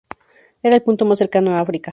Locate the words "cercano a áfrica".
1.19-1.89